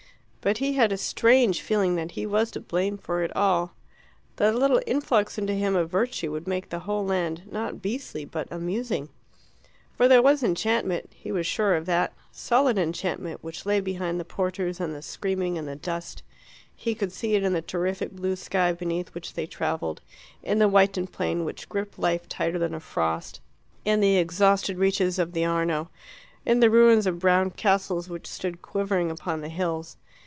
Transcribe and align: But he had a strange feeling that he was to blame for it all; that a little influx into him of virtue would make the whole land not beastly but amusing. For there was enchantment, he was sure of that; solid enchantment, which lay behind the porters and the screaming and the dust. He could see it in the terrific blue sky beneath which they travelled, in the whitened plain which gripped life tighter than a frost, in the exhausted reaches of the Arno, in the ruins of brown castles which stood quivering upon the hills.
But 0.43 0.57
he 0.57 0.73
had 0.73 0.91
a 0.91 0.97
strange 0.97 1.61
feeling 1.61 1.95
that 1.97 2.13
he 2.13 2.25
was 2.25 2.49
to 2.49 2.59
blame 2.59 2.97
for 2.97 3.21
it 3.21 3.31
all; 3.35 3.75
that 4.37 4.55
a 4.55 4.57
little 4.57 4.81
influx 4.87 5.37
into 5.37 5.53
him 5.53 5.75
of 5.75 5.91
virtue 5.91 6.31
would 6.31 6.47
make 6.47 6.69
the 6.71 6.79
whole 6.79 7.05
land 7.05 7.43
not 7.51 7.79
beastly 7.79 8.25
but 8.25 8.47
amusing. 8.49 9.09
For 9.95 10.07
there 10.07 10.19
was 10.23 10.41
enchantment, 10.41 11.11
he 11.13 11.31
was 11.31 11.45
sure 11.45 11.75
of 11.75 11.85
that; 11.85 12.13
solid 12.31 12.79
enchantment, 12.79 13.43
which 13.43 13.67
lay 13.67 13.79
behind 13.79 14.19
the 14.19 14.25
porters 14.25 14.79
and 14.79 14.95
the 14.95 15.03
screaming 15.03 15.59
and 15.59 15.67
the 15.67 15.75
dust. 15.75 16.23
He 16.75 16.95
could 16.95 17.11
see 17.11 17.35
it 17.35 17.43
in 17.43 17.53
the 17.53 17.61
terrific 17.61 18.09
blue 18.09 18.35
sky 18.35 18.73
beneath 18.73 19.13
which 19.13 19.35
they 19.35 19.45
travelled, 19.45 20.01
in 20.41 20.57
the 20.57 20.67
whitened 20.67 21.11
plain 21.11 21.45
which 21.45 21.69
gripped 21.69 21.99
life 21.99 22.27
tighter 22.27 22.57
than 22.57 22.73
a 22.73 22.79
frost, 22.79 23.41
in 23.85 23.99
the 23.99 24.17
exhausted 24.17 24.79
reaches 24.79 25.19
of 25.19 25.33
the 25.33 25.45
Arno, 25.45 25.91
in 26.47 26.61
the 26.61 26.71
ruins 26.71 27.05
of 27.05 27.19
brown 27.19 27.51
castles 27.51 28.09
which 28.09 28.25
stood 28.25 28.63
quivering 28.63 29.11
upon 29.11 29.41
the 29.41 29.47
hills. 29.49 29.97